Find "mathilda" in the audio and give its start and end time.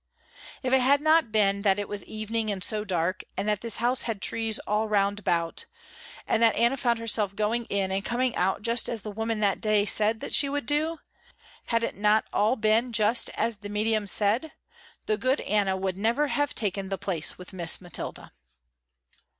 17.79-18.31